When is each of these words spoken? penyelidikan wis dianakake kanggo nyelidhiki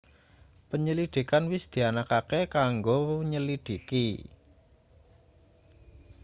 penyelidikan 0.69 1.43
wis 1.51 1.63
dianakake 1.73 2.39
kanggo 2.55 2.97
nyelidhiki 3.29 4.07